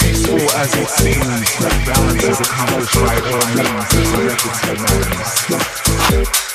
Peaceful 0.00 0.36
as 0.52 0.74
it 0.76 0.88
seems, 0.88 1.56
balance 1.86 2.24
is 2.24 2.40
accomplished 2.40 2.94
by 2.96 3.16
all 3.24 3.46
means, 3.54 3.88
the. 6.10 6.53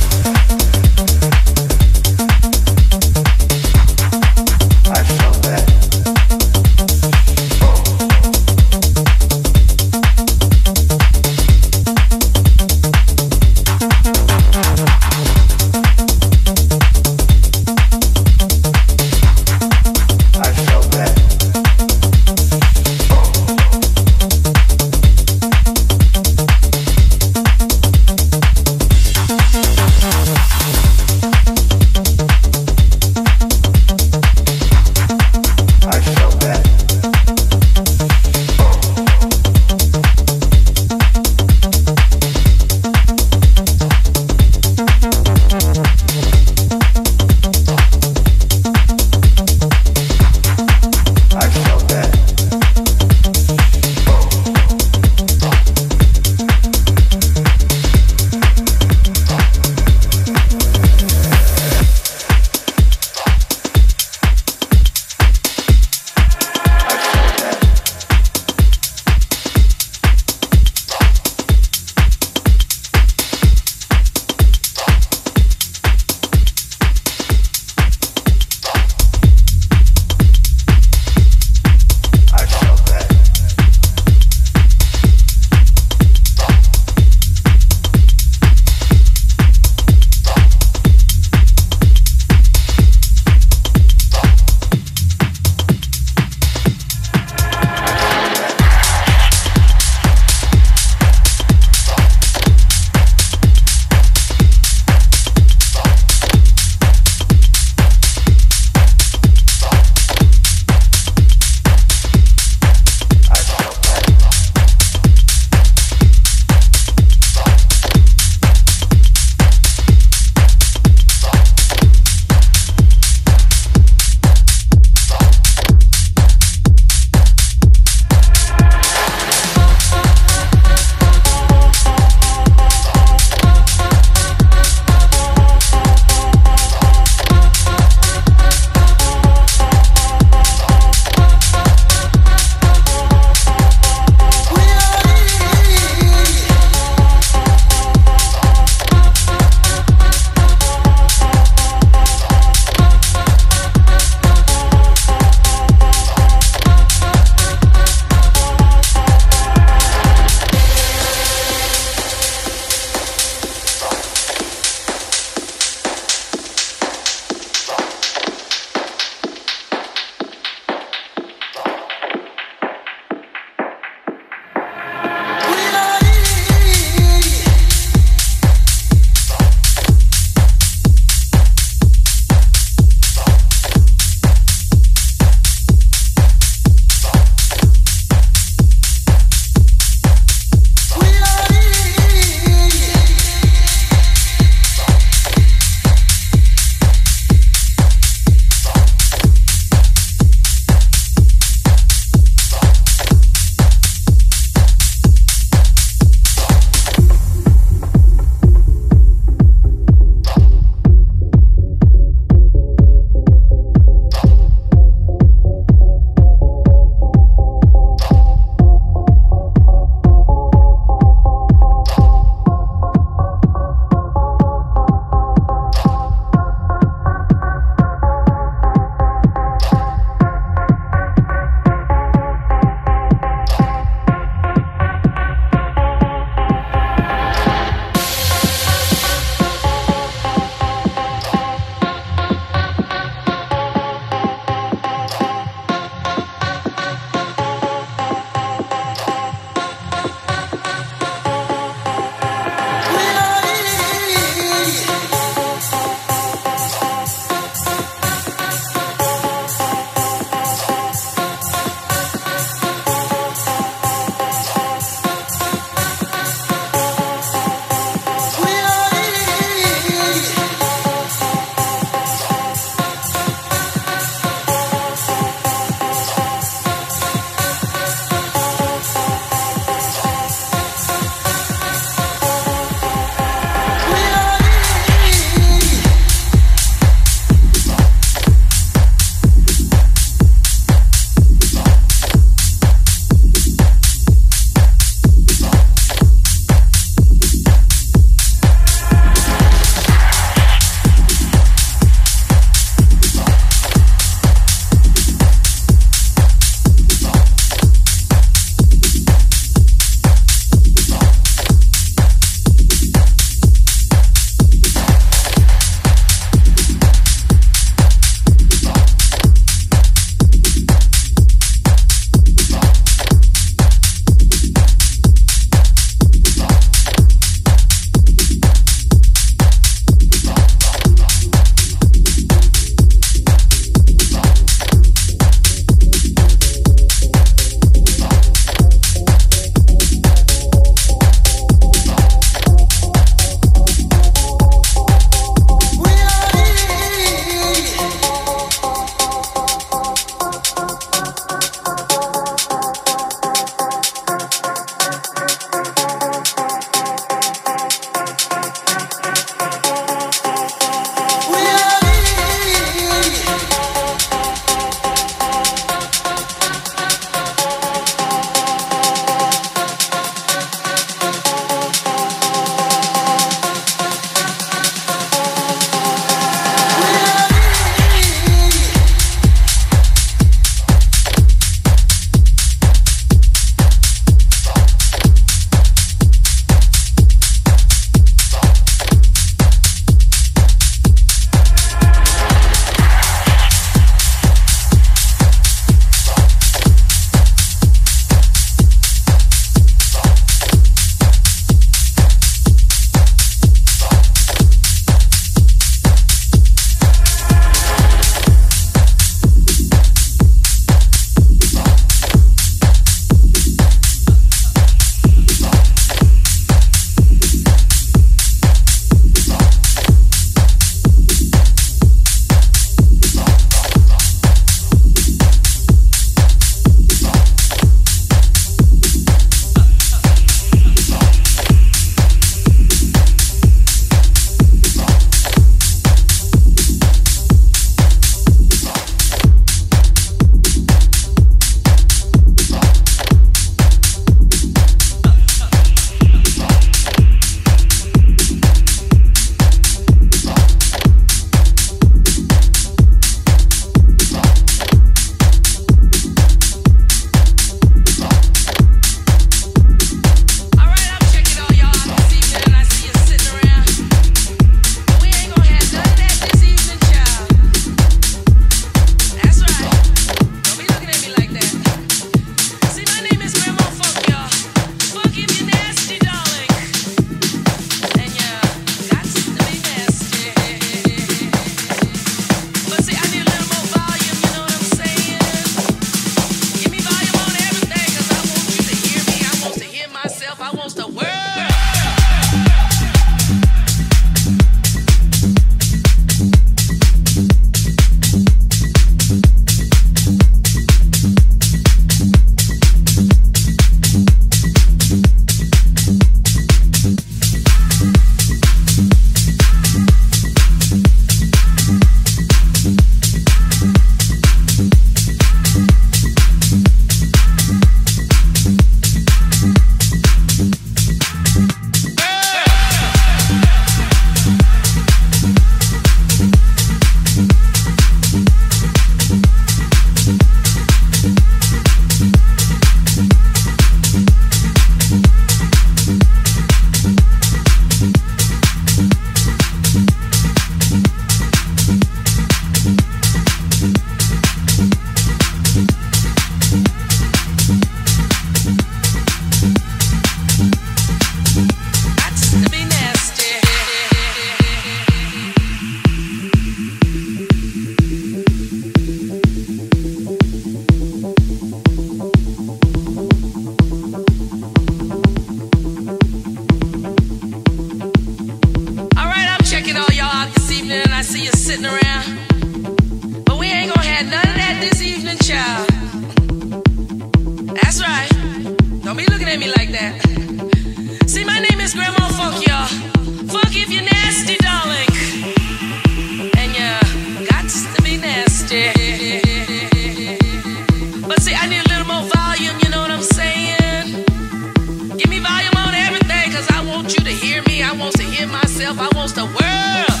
world. 599.34 600.00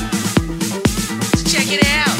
Check 1.46 1.72
it 1.72 1.84
out. 1.86 2.19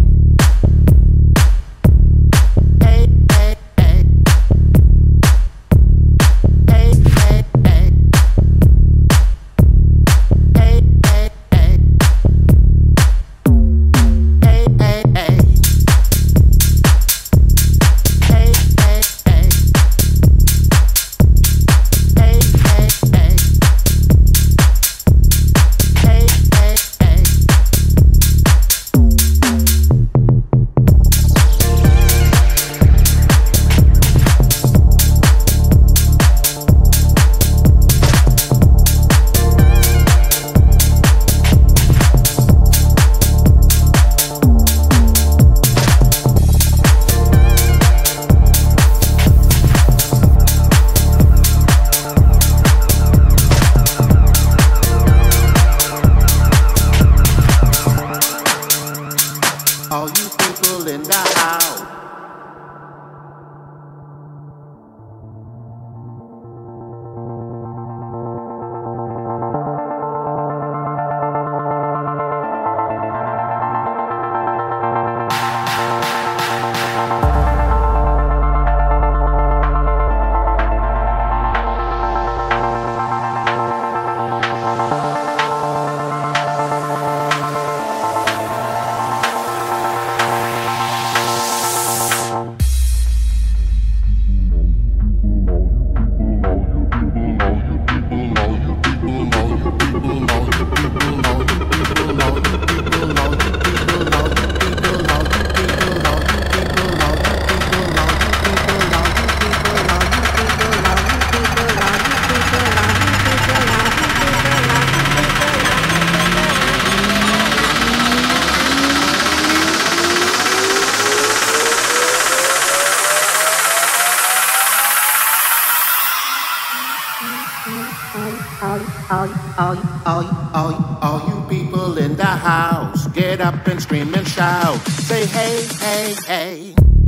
scream 133.91 134.13
and 134.13 134.25
shout. 134.25 134.79
Say 134.87 135.25
hey, 135.25 135.67
hey, 135.81 136.15
hey. 136.25 137.00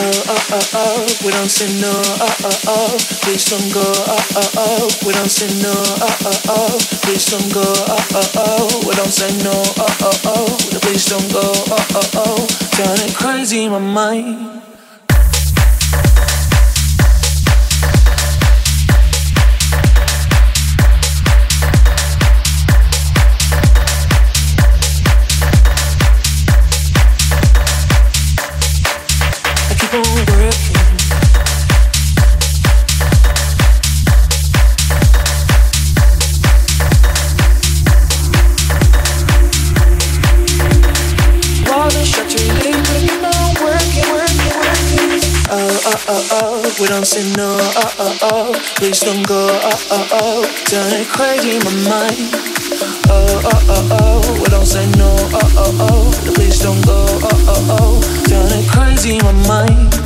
Oh, 0.00 0.22
oh, 0.28 0.46
oh, 0.52 0.70
oh. 0.74 1.06
We 1.24 1.32
don't 1.32 1.50
say 1.50 1.66
no, 1.80 1.90
oh, 1.90 2.36
oh, 2.44 2.58
oh. 2.68 2.96
Please 3.22 3.44
don't 3.50 3.72
go, 3.72 3.82
oh, 3.82 4.26
oh, 4.36 4.50
oh. 4.56 4.88
We 5.06 5.12
don't 5.12 5.28
say 5.30 5.48
no, 5.62 5.72
oh, 5.74 6.18
oh, 6.24 6.40
oh. 6.48 6.78
Please 7.02 7.26
don't 7.26 7.52
go, 7.52 7.64
oh, 7.66 8.06
oh, 8.14 8.32
oh. 8.36 8.88
We 8.88 8.94
don't 8.94 9.10
say 9.12 9.30
no, 9.42 9.52
oh, 9.54 9.96
oh, 10.02 10.20
oh. 10.24 10.78
Please 10.80 11.06
don't 11.06 11.32
go, 11.32 11.42
oh, 11.42 11.86
oh, 11.94 12.10
oh. 12.14 12.46
Turn 12.78 13.08
it 13.08 13.14
crazy 13.16 13.68
my 13.68 13.78
mind. 13.80 14.57
Say 47.04 47.22
no, 47.36 47.56
oh, 47.60 47.94
oh, 47.98 48.18
oh. 48.22 48.52
Please 48.76 49.00
don't 49.00 49.26
go, 49.26 49.46
oh, 49.50 49.86
oh, 49.90 50.08
oh. 50.12 50.44
Turn 50.66 50.92
it 51.00 51.08
crazy 51.08 51.56
in 51.56 51.64
my 51.64 51.72
mind. 51.88 52.30
Oh, 53.10 53.40
oh, 53.44 53.64
oh, 53.68 53.98
oh. 54.00 54.42
We 54.42 54.48
don't 54.48 54.66
say 54.66 54.86
no, 54.96 55.14
oh, 55.18 55.52
oh, 55.56 55.76
oh. 55.80 56.32
Please 56.34 56.58
don't 56.60 56.80
go, 56.84 57.06
oh, 57.08 57.44
oh, 57.48 57.76
oh. 57.78 58.24
Turn 58.28 58.46
it 58.52 58.68
crazy 58.70 59.16
in 59.16 59.24
my 59.24 59.32
mind. 59.46 59.97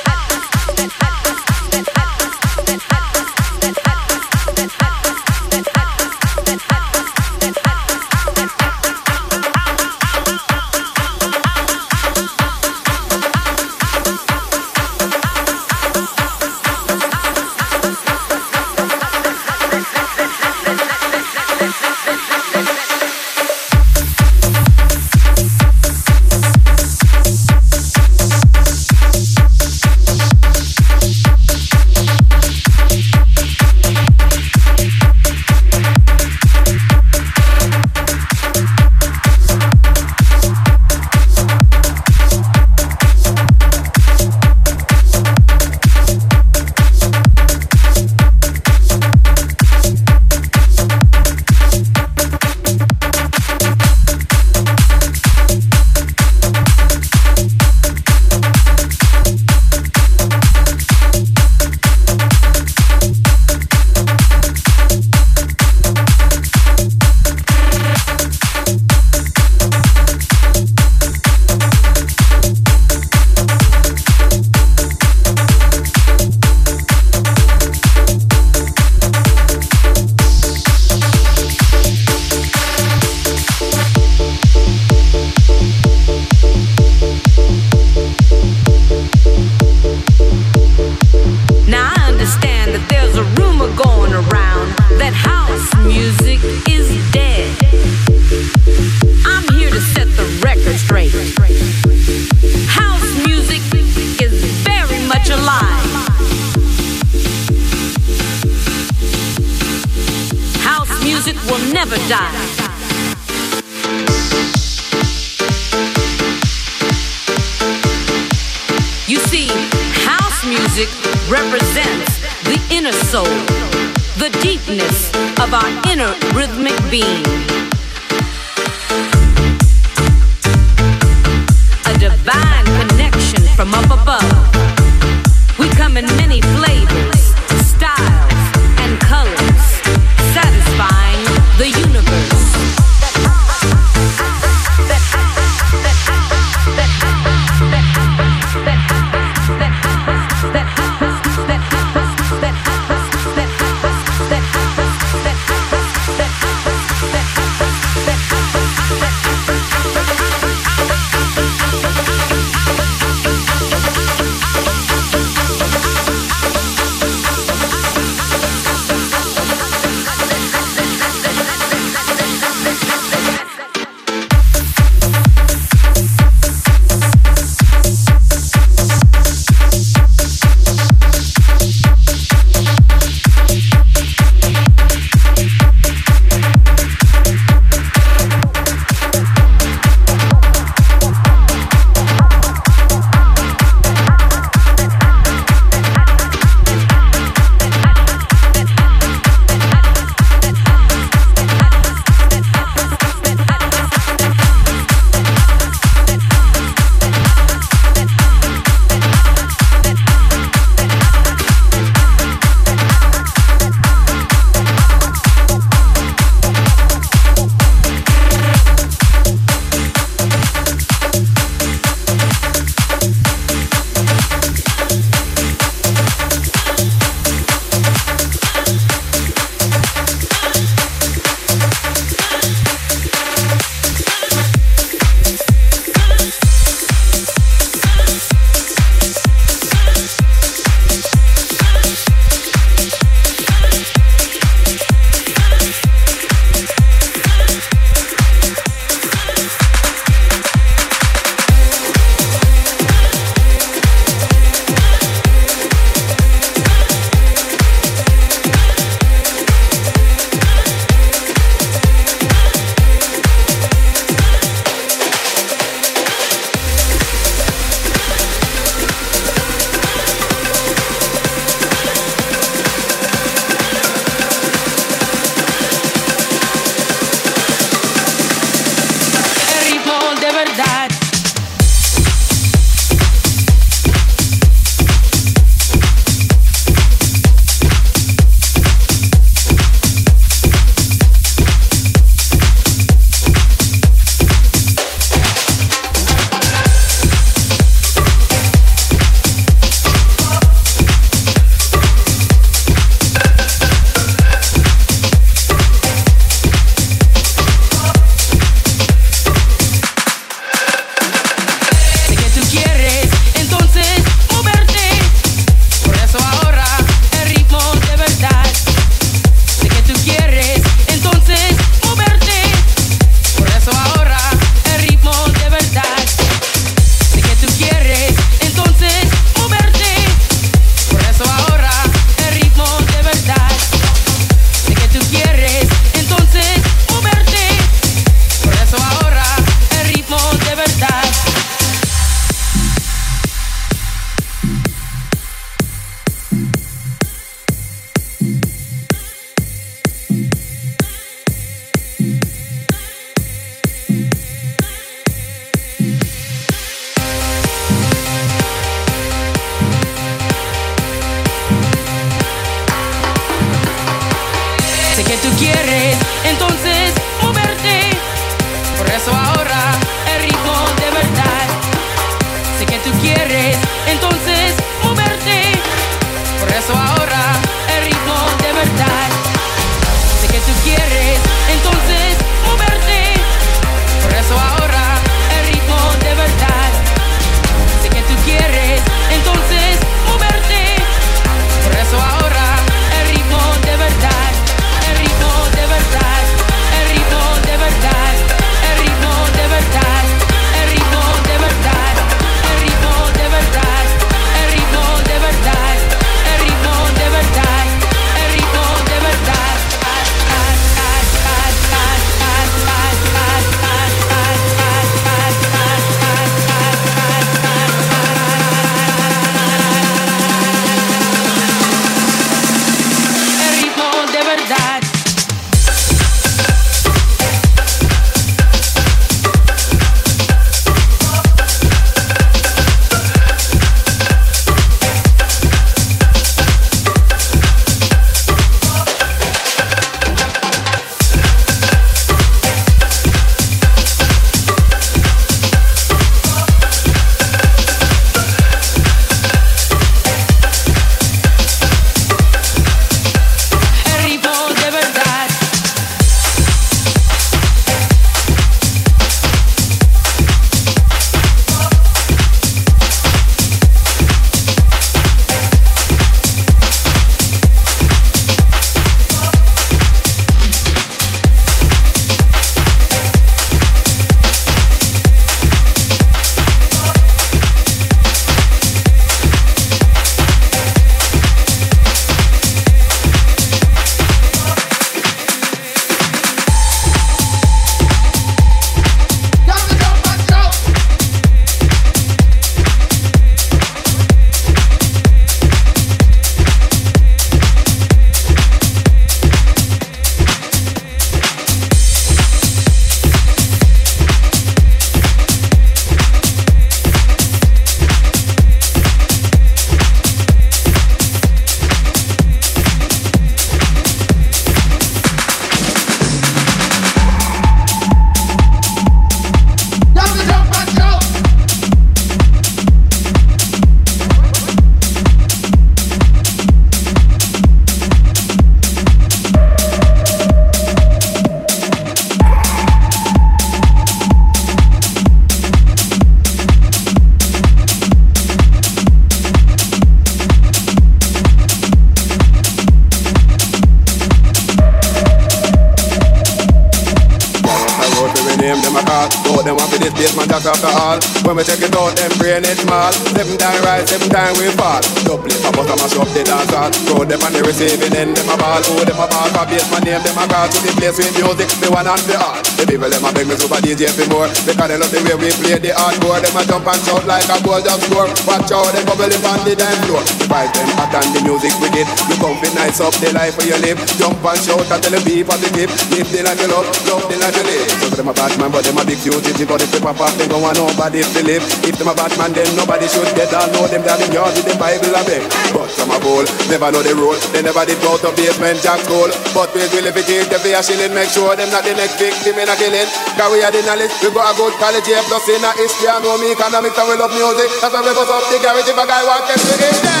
The 560.91 561.07
music, 561.23 561.47
the 561.63 561.71
one 561.71 561.87
and 561.87 562.03
the 562.03 562.19
all. 562.19 562.35
The 562.59 562.67
people 562.67 562.91
them 562.91 563.07
a 563.07 563.15
beg 563.15 563.23
me 563.23 563.39
super 563.39 563.63
DJ 563.63 563.87
for 563.95 564.03
more. 564.11 564.27
Because 564.43 564.67
they 564.67 564.75
love 564.75 564.91
the 564.91 564.99
way 565.07 565.15
we 565.15 565.31
play 565.39 565.55
the 565.55 565.71
hardcore. 565.71 566.19
Them 566.19 566.35
a 566.35 566.43
jump 566.43 566.67
and 566.67 566.81
shout 566.83 567.07
like 567.07 567.31
a 567.31 567.39
goal 567.47 567.63
just 567.63 567.87
score. 567.87 568.11
Watch 568.27 568.51
out, 568.51 568.67
them 568.75 568.83
bubbling 568.83 569.23
on 569.23 569.39
the 569.47 569.55
dance 569.55 569.79
floor. 569.87 570.03
The 570.19 570.27
vibe 570.27 570.51
them 570.51 570.67
hot 570.75 570.91
and 570.91 571.09
the 571.15 571.23
music 571.23 571.55
wicked. 571.63 571.87
You 572.11 572.15
come 572.19 572.35
fit 572.43 572.51
nice 572.59 572.83
up 572.83 572.91
the 572.99 573.07
life 573.15 573.39
where 573.39 573.47
you 573.47 573.59
live. 573.63 573.79
Jump 573.95 574.19
and 574.19 574.35
shout 574.43 574.67
and 574.67 574.81
tell 574.83 574.91
them 574.91 575.03
be 575.07 575.23
positive. 575.23 575.71
Live 575.95 576.09
the 576.11 576.19
life 576.27 576.39
you 576.43 576.49
love, 576.51 576.67
love 576.83 577.05
the 577.07 577.15
life 577.23 577.39
you 577.39 577.45
live. 577.47 577.71
So 577.71 577.95
them 577.95 578.11
a 578.11 578.13
bad 578.13 578.33
man, 578.35 578.51
but 578.51 578.67
them 578.67 578.75
a 578.75 578.83
big 578.83 578.99
duty. 578.99 579.31
But 579.47 579.63
if 579.63 579.71
they 579.71 579.79
pop 579.79 579.95
off, 579.95 580.11
they 580.19 580.27
don't 580.27 580.43
want 580.43 580.59
nobody 580.59 581.07
to 581.07 581.21
live. 581.23 581.43
If 581.63 581.79
them 581.79 581.87
a 581.87 581.95
bad 581.95 582.11
man, 582.19 582.35
then 582.35 582.51
nobody 582.59 582.91
should 582.91 583.07
get 583.15 583.31
all 583.31 583.47
know 583.55 583.63
them 583.63 583.79
down 583.87 584.03
in 584.03 584.11
yard 584.11 584.35
with 584.35 584.43
them 584.43 584.59
Bible 584.59 584.91
a 584.91 585.01
beg. 585.07 585.23
But 585.55 585.71
some 585.71 585.87
a 585.87 585.97
bowl, 586.03 586.27
never 586.51 586.67
know 586.67 586.83
the 586.83 586.91
rule. 586.99 587.15
They 587.31 587.39
never 587.39 587.63
did 587.63 587.79
go 587.79 587.95
to 587.95 588.11
Basement 588.11 588.59
Jaxx 588.59 588.83
school. 588.83 589.07
But 589.31 589.55
we 589.55 589.63
will 589.71 589.87
the 589.87 590.37
fear 590.43 590.61
shilling, 590.61 590.93
make 590.93 591.07
sure 591.07 591.35
them 591.35 591.49
not 591.49 591.63
the 591.63 591.71
next 591.71 591.95
victim 591.95 592.35
in 592.35 592.51
a 592.51 592.55
killing. 592.59 592.89
Cause 593.15 593.31
we 593.31 593.39
are 593.39 593.51
the 593.51 593.63
knowledge, 593.63 593.93
we 594.03 594.11
got 594.11 594.27
a 594.27 594.33
good 594.35 594.53
college, 594.59 594.87
yeah, 594.87 595.03
plus 595.07 595.27
in 595.31 595.39
a 595.39 595.51
history, 595.55 595.87
I 595.87 596.03
know 596.03 596.19
me 596.19 596.35
economics 596.35 596.75
and 596.75 596.87
we 596.91 596.95
love 596.99 597.15
music. 597.15 597.49
That's 597.63 597.71
why 597.71 597.79
we 597.79 597.95
bust 597.95 598.11
up 598.11 598.27
the 598.27 598.37
garage 598.43 598.67
if 598.67 598.75
a 598.75 598.85
guy 598.85 599.01
want 599.07 599.23
them 599.31 599.39
to 599.39 600.00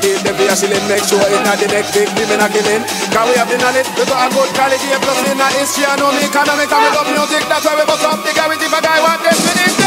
get 0.00 0.26
dead. 0.26 0.56
shilling, 0.56 0.84
make 0.88 1.04
sure 1.04 1.20
it's 1.20 1.42
not 1.46 1.56
the 1.56 1.68
next 1.72 1.94
victim 1.94 2.28
in 2.28 2.40
a 2.40 2.48
killing. 2.48 2.82
Cause 3.12 3.26
we 3.28 3.34
have 3.40 3.48
the 3.48 3.56
knowledge, 3.58 3.88
we 3.96 4.04
got 4.04 4.26
a 4.26 4.34
good 4.34 4.50
quality, 4.52 4.88
a 4.92 4.98
plus 5.00 5.20
in 5.30 5.40
a 5.40 5.48
history, 5.56 5.84
I 5.86 5.96
know 5.96 6.12
me 6.12 6.26
economic, 6.26 6.68
and 6.68 6.82
we 6.84 6.88
love 6.92 7.08
music, 7.08 7.42
that's 7.48 7.64
why 7.64 7.74
we 7.78 7.84
bust 7.86 8.04
up 8.04 8.20
the 8.24 8.32
garage 8.36 8.60
if 8.60 8.72
a 8.72 8.80
guy 8.82 8.98
want 9.00 9.20
this, 9.24 9.40
we 9.40 9.79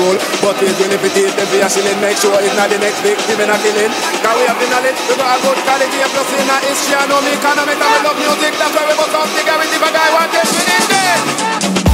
school. 0.00 0.16
But 0.40 0.56
we 0.64 0.72
will 0.72 0.92
if 0.96 1.04
it 1.04 1.16
is, 1.20 1.32
we 1.52 1.60
are 1.60 1.68
shilling. 1.68 2.00
Make 2.00 2.16
sure 2.16 2.32
it's 2.40 2.56
not 2.56 2.72
the 2.72 2.80
next 2.80 3.04
victim 3.04 3.36
in 3.36 3.52
a 3.52 3.56
killing. 3.60 3.92
Cause 4.24 4.36
we 4.40 4.44
have 4.48 4.56
the 4.56 4.66
knowledge, 4.72 4.96
we 5.04 5.14
got 5.20 5.36
a 5.36 5.38
good 5.44 5.58
quality, 5.68 5.98
a 6.00 6.08
plus 6.08 6.30
in 6.32 6.48
a 6.48 6.56
history, 6.64 6.96
I 6.96 7.04
know 7.04 7.20
me 7.20 7.36
economic, 7.36 7.76
and 7.76 7.90
we 7.92 8.00
love 8.00 8.16
music. 8.16 8.52
That's 8.56 8.72
why 8.72 8.88
we 8.88 8.94
must 8.96 9.12
the 9.12 9.42
guarantee 9.44 9.76
if 9.76 9.84
a 9.84 9.90
guy 9.92 10.08
want 10.16 10.32
it, 10.32 10.48
we 10.48 10.62
need 10.64 11.89